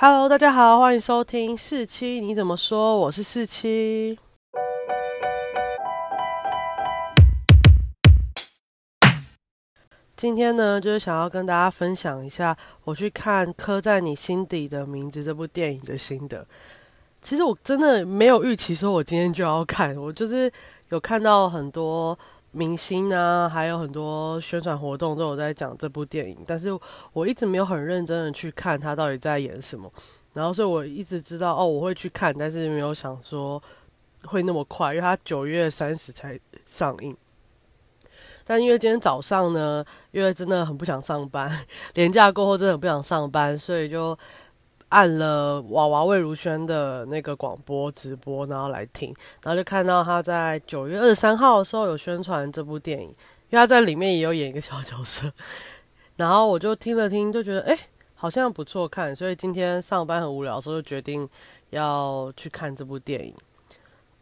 [0.00, 2.96] Hello，大家好，欢迎收听四七，你怎么说？
[2.96, 4.16] 我是四七。
[10.16, 16.46] 今天呢，就是想要跟大家分享一下我去看《刻在你心底的名字》这部电影的心得。
[17.20, 20.48] 其实我真的没有预期说我今天就要看，我就是
[20.90, 22.16] 有看到很多。
[22.50, 26.70] 明星啊，还有很多宣传活动都有在讲这部电影，但是
[27.12, 29.92] 我一直没有很认真的去看他到底在演什么。
[30.32, 33.62] 然后，所以我一直知道哦，我会去看，但是没有想说
[34.24, 37.16] 会那么快，因为他九月三十才上映。
[38.44, 41.50] 但因为今天早上呢，因为真的很不想上班，
[41.94, 44.18] 年假过后真的很不想上班，所以就。
[44.90, 53.14] 按了娃娃魏如萱的那个广播直播，然后来听，然后就看到他在九月二十三号的时候有宣传这部电影，因
[53.50, 55.30] 为他在里面也有演一个小角色，
[56.16, 57.78] 然后我就听了听，就觉得哎，
[58.14, 61.28] 好像不错看，所以今天上班很无聊的时候，就决定
[61.70, 63.34] 要去看这部电影。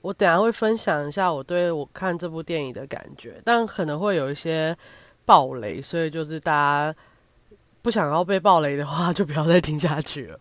[0.00, 4.76] 我等下会分享一下我对我看这部电影的感觉，但可能会有一些
[5.24, 6.94] 暴雷，所以就是大家
[7.82, 10.38] 不想要被暴雷的话，就不要再听下去了。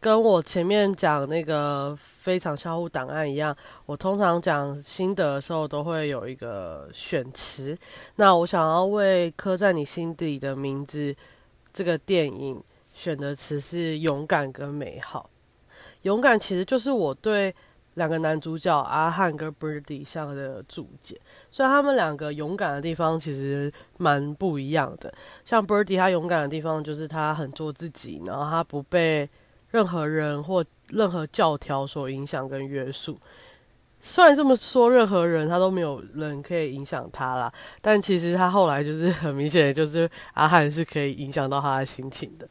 [0.00, 7.76] 跟我前面讲那个非常销户档案一样，我通常讲心得的时候都会有一个选词。
[8.16, 11.14] 那我想要为刻在你心底的名字
[11.74, 12.62] 这个电影
[12.94, 15.28] 选的词是勇敢跟美好。
[16.02, 17.54] 勇敢其实就是我对
[17.94, 21.20] 两个男主角阿汉跟 Birdy 上的注解。
[21.50, 25.12] 虽然他们两个勇敢的地方其实蛮不一样的，
[25.44, 29.28] 像 Birdy 他勇敢的地方就是他很做自己，然后他不被。
[29.70, 33.18] 任何人或任何教条所影响跟约束，
[34.00, 42.48] 虽然这么说，任何人他都没有人可以影响他啦，但其实他后来就是很明显，就是阿汉是可以影响到他的心情的。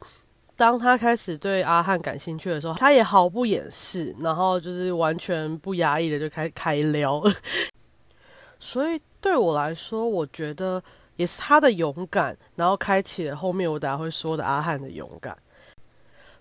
[0.56, 7.24] 当他开始对阿汉感兴趣的时候，他也毫不掩饰，然后就是完全不压抑的就开开撩。
[8.60, 10.84] 所以对我来说，我觉得
[11.16, 15.38] 也是他的勇敢，然后开启了后面我等下会说的阿汉的勇敢。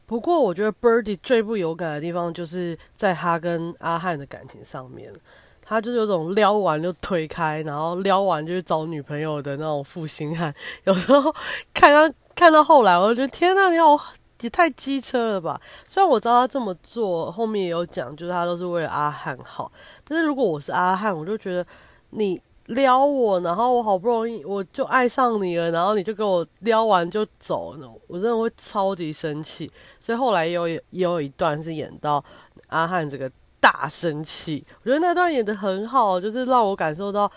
[0.08, 5.12] 不过，我觉得 Birdy 最不勇敢的地方，就是在他跟阿汉的感情上面。
[5.60, 10.52] 他就是有种撩完就推开，然后撩完就去找女朋友的那种负心汉。
[10.84, 11.30] 有时候
[11.74, 14.02] 看到 看到后来，我就觉得天呐，你好
[14.40, 15.60] 也太机车了吧！
[15.86, 19.70] 虽然我知道他这么做，后面也有讲，就是他都是为了阿汉好。
[20.04, 21.66] 但是如果我是阿汉，我就觉得
[22.10, 22.40] 你。
[22.68, 27.74] 撩我，然后我好不容易我就爱上你了，然后你就给我撩完就走，
[28.06, 29.70] 我真的会超级生气。
[30.00, 32.22] 所以后来有也有一段是演到
[32.66, 37.30] 阿汉这个大生气，我觉得那段演的很好，就是让我感受到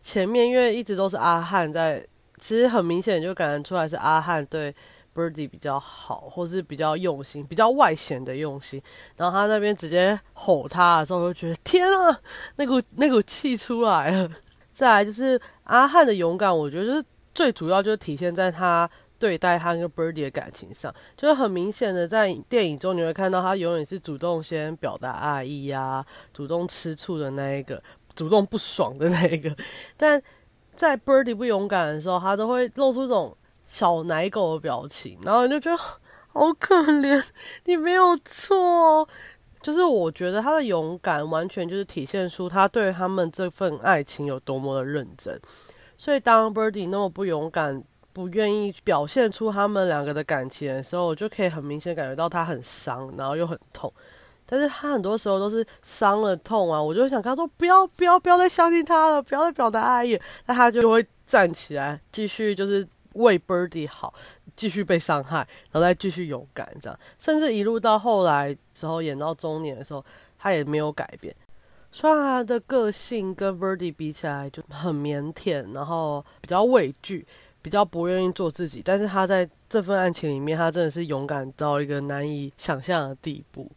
[0.00, 2.06] 前面因为一直都是阿汉在，
[2.36, 4.74] 其实很明显就感觉出来是阿汉对
[5.14, 8.82] Birdy 比较好，或是比较用心，比较外显的用心。
[9.16, 12.20] 然后他那边直接吼他的时候，就觉得天啊，
[12.56, 14.28] 那股那股气出来了。
[14.74, 27.82] 再来就是阿汉的勇敢，我觉得就是最主要就是体现在他对待他跟 Birdy 的感情上，就是很明显的在电影中你会看到他永远是主动先表达爱意呀，主动吃醋的那一个，
[28.16, 29.56] 主动不爽的那一个。
[29.96, 30.20] 但
[30.74, 35.76] 在 Birdy 不勇敢的时候，他都会露出这种小奶狗的表情，然后你就觉得
[36.34, 37.24] 好可怜，
[37.64, 39.08] 你没有错。
[39.64, 45.40] 就是我觉得他的勇敢完全就是体现出他对他们这份爱情有多么的认真。
[45.96, 47.82] 所以当 Birdy 那么不勇敢、
[48.12, 53.90] 不愿意表现出他们两个的感情的时候，我就可以很明显感觉到他很伤，然后又很痛。
[54.44, 64.12] 但是他很多时候都是伤了痛啊，我就想跟他说：“不要、不要、不要再相信他了，不要再表达爱意。”那他就会站起来，继续就是为 Birdy 好。
[64.56, 65.38] 继续被伤害，
[65.70, 70.04] 然后再继续勇敢，这样，甚至一路到后来之后演到中年的时候，
[70.38, 71.34] 他也没有改变。
[71.90, 77.26] 虽然他的个性跟 Birdy 比起来就很腼腆，然后比较畏惧，
[77.62, 83.70] 比较不愿意做自己，但是他在这份爱情里面，他真的是勇敢到一个难以想象的地步。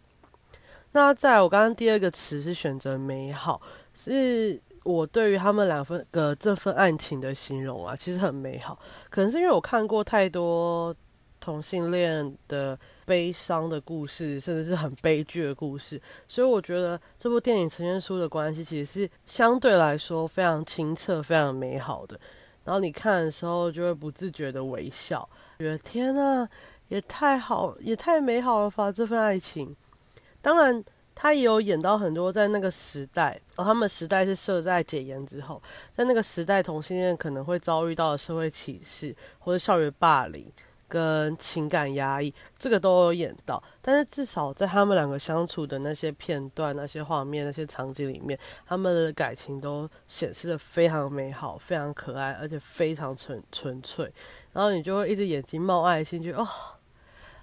[0.94, 3.62] 那在我刚刚第二个词是选择美好，
[3.94, 4.62] 是。
[4.88, 8.80] 我对于他们两份个这份爱情的形容啊，其实很美好。
[9.10, 10.96] 可能是因为我看过太多
[11.42, 22.18] 同性恋的悲伤的故事，甚至是很悲剧的故事，所以我觉得这部电影呈现出的关系，其实是相对来说非常清澈、非常美好的。
[22.64, 25.28] 然后你看的时候，就会不自觉的微笑，
[25.60, 26.48] 觉得天呐，
[26.88, 28.90] 也太好，也太美好了吧！
[28.90, 29.76] 这份爱情，
[30.42, 30.82] 当然。
[31.20, 35.60] 他也有演到很多在那个时代，哦，他们时代是设在解严之后，
[35.96, 40.46] 在那个时代同性恋可能会遭遇到的社会歧视或者校园霸凌。
[40.90, 54.10] 跟情感压抑，这个都有演到，但是至少在他们两个相处的那些片段、那些画面、那些场景里面，他们的感情都显示的非常美好、非常可爱，而且非常纯纯粹。
[54.54, 56.48] 然后你就会一直眼睛冒爱心，觉得哦，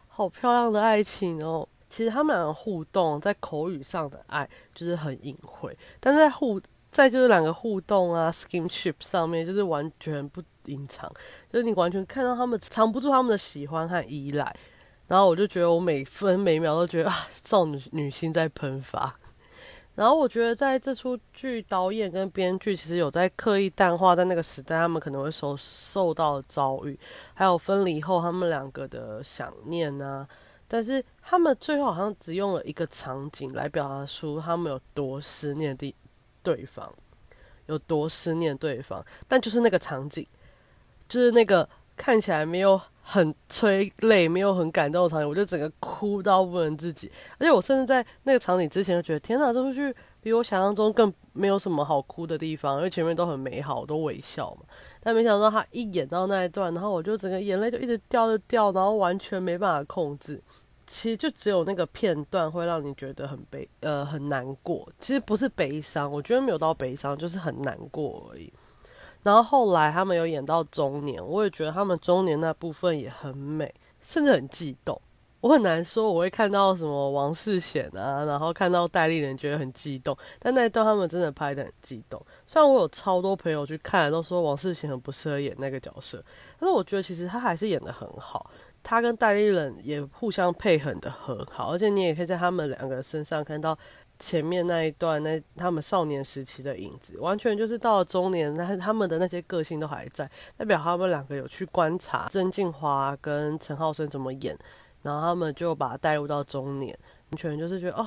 [0.09, 1.69] 好漂亮的爱情哦。
[1.95, 6.61] 其实他们两个互动在口语上的爱就是很隐晦，但在互
[6.91, 10.43] 在就是两个互动啊，skinship 上面就是完全不。
[10.67, 11.13] 隐藏，
[11.53, 14.57] 就是你完全看到他们藏不住他们的喜欢和依赖，
[15.07, 17.15] 然后我就觉得我每分每秒都觉得 啊，
[17.45, 19.15] 少女女心在喷发。
[19.95, 26.99] 然后我觉得在这出剧导演跟编剧其实有在刻意淡化在那个时代他们可能会受受到遭遇，
[27.35, 30.27] 还有分离后他们两个的想念啊。
[30.67, 35.95] 但是他们最后好像只用了一个场景来表达出他们有多思念的
[36.43, 36.93] 对方，
[37.67, 40.27] 有多思念对方，但就是那个场景。
[41.07, 47.13] 就是那个看起来没有很催泪、没有很感动的场景，我就整个哭到不能自己。
[47.39, 54.65] 而且我甚至在那个场景之前就觉得，天哪，这部剧比我想象中更没有什么好哭的地方，因为前面都很美好，都微笑嘛。
[55.01, 60.43] 但没想到他一演到那一段，然后我就整个眼泪就一直掉着掉，然后完全没办法控制。
[60.87, 64.89] 其实就只有那个片段会让你觉得很悲，呃，很难过。
[64.99, 68.53] 其实不是悲伤，我觉得没有到悲伤，就是很难过而已。
[69.23, 75.01] 然后后来他们有演到中年，我也觉得他们中年那部分也很美，甚至很激动。
[75.45, 82.19] 我很难说我会看到什么王世贤啊，然后看到戴立人觉得很激动，但那一段他们真的拍的很激动。
[82.47, 86.25] 虽然我有超多朋友去看，都说王世贤很不适合演那个角色，
[86.59, 88.51] 但是我觉得其实他还是演的很好。
[88.83, 93.77] 他跟戴立人也互相配合的很好，而且你也可以在他们两个身上看到。
[94.17, 104.57] 前面那一段，那他们少年时期的影子，完全就是到了中年，那他们的那些个性都还在，代表他们两个有去观察曾静华跟陈浩生怎么演，
[105.05, 106.99] 然后他们就把他带入到中年，
[107.31, 108.05] 完全就是觉得哦，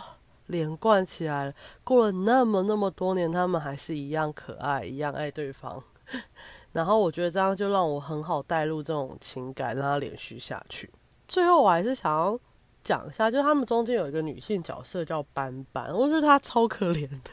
[0.47, 1.53] 连贯起来了。
[1.85, 5.81] 过了那么那么多年，他们还是一样可爱，一样爱对方。
[6.73, 10.91] 然后我觉得这样就让我很好带入这种情感，让它连续下去。
[11.25, 12.38] 最后我还是想要。
[12.83, 17.31] 讲一下，就他们中间有一个女性角色叫斑斑，我觉得她超可怜的。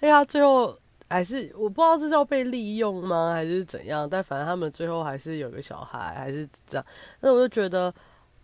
[0.00, 0.74] 哎呀，最后
[1.10, 4.08] 还是我不知道这叫被利用吗，还是怎样？
[4.08, 6.86] 但反正他们最后还是有个小孩，还是这样。
[7.20, 7.92] 那我就觉得，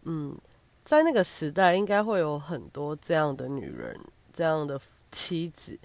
[0.05, 0.37] 嗯，
[0.85, 3.99] 在那个时代，应该会有很多这样的女人，
[4.33, 4.81] 这样的
[5.11, 5.79] 妻子。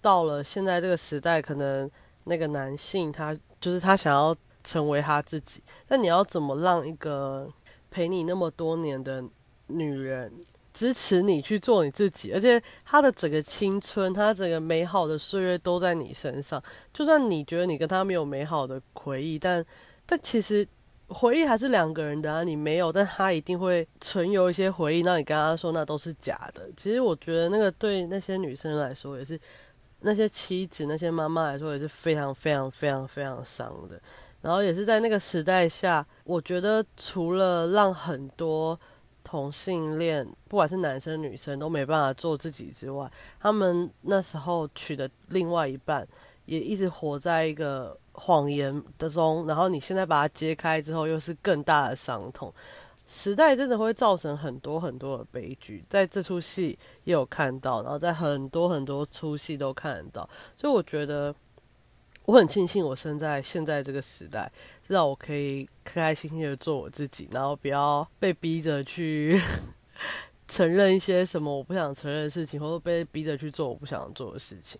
[0.00, 1.90] 到了现在这个时代，可能
[2.24, 7.48] 那个男性他就是他想要成为他自己，那你要怎么让一个
[7.90, 9.24] 陪你那么多年的？
[9.68, 10.30] 女人
[10.74, 16.62] 支持你去做你自己，而且她的整个青春，她整个美好的岁月都在你身上。
[16.92, 19.64] 就算你觉得你跟她没有美好的回忆，但
[20.04, 20.66] 但其实
[21.12, 22.42] 回忆还是两个人的啊。
[22.42, 26.68] 你没有，但他一定会存有一些回忆，让你跟她说那都是假的。
[26.76, 29.38] 其实我觉得那个对那些女生来说，也是
[30.00, 34.00] 那些妻子、那些妈妈来说，也是非常非常非常非常伤的。
[34.40, 38.78] 然后也是在那个时代下，我觉得除了让很多。
[39.24, 43.08] 同性恋，不管是男生女生，都没办法做自己之外，
[43.40, 46.06] 他们那时候娶的另外一半，
[46.44, 49.46] 也一直活在一个谎言的中。
[49.46, 52.52] 然后你现在把它揭开之后，又是更大的伤痛。
[53.08, 60.28] 时代真的会造成很多很多的悲剧，在这出戏也有看到，然后在很多很多出戏都看得到。
[60.56, 61.34] 所以我觉得，
[62.24, 64.50] 我很庆幸我生在现在这个时代。
[64.88, 69.40] 让我可以开开心心的做我自己，然后不要被逼着去
[70.48, 74.78] 承认一些什么我不想承认的事情，或者被逼着去做我不想做的事情。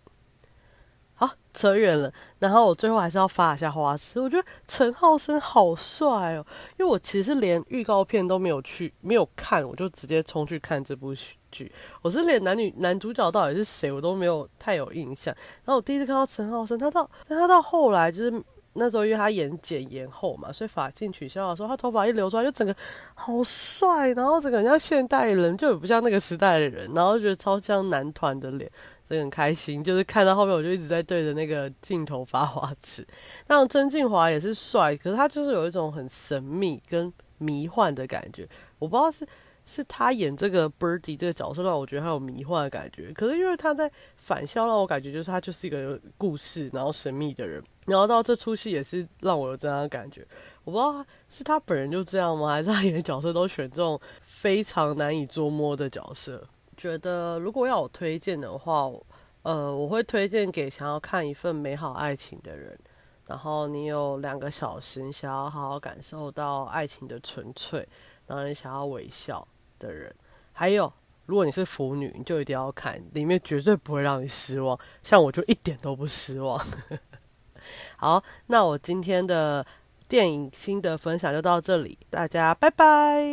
[1.15, 2.11] 好，扯远了。
[2.39, 6.45] 然后我最后还是要发一下花痴，我觉得陈浩生好帅哦，
[6.79, 11.13] 因为我其实连预告片都没有去没有看，我就直接冲去看这部
[11.51, 11.71] 剧。
[12.01, 15.33] 我是连男女男主角到底是谁我都没有太有印象。
[15.63, 18.43] 然后我第一次看到陈浩生，他到但他到后来就是。
[18.75, 22.75] 那时候因为他演剪延后嘛，所以发镜取消的时候，他头发一留出来就整个
[23.13, 28.67] 好帅，然后整个像现代人，就也不像那个时代的人，然后觉得超像男团的脸，
[29.09, 29.83] 就很开心。
[29.83, 33.05] 就是看到后面，我就一直在对着那个镜头发花痴。
[33.47, 38.47] 那曾静华也是帅，可是他就是有一种很神秘跟迷幻的感觉，
[38.79, 39.27] 我不知道是。
[39.65, 50.27] 是他演这个 Birdy 这个角色让我觉得他有迷幻的感觉，可是因为他在反校让我感觉就是他就是一个故事，然后神秘的人，然后到这出戏也是让我有这样的感觉。
[50.65, 56.45] 我不知道是他本人就这样吗，还是他演的角色都选这种非常难以捉摸的角色？
[56.83, 58.91] 觉得如果要我推荐的话，
[59.43, 62.77] 呃，我会推荐给想要看一份美好爱情的人。
[63.25, 67.87] 然后你有两个小时，你想要好好感受到爱情的纯粹，
[68.27, 69.47] 然后你想要微笑
[69.79, 70.13] 的人。
[70.51, 70.91] 还有，
[71.25, 74.77] 如果你是腐女，你就一定要看，里面绝对不会让你失望。
[75.03, 76.59] 像我就一点都不失望。
[77.95, 79.65] 好，那我今天的
[80.09, 83.23] 电影心得分享就到这里，大家拜拜。